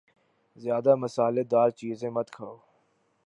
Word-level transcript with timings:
زیادہ 0.57 0.93
مصالہ 0.95 1.43
دار 1.51 1.69
چیزیں 1.79 2.09
مت 2.15 2.27
کھاؤ 2.35 2.55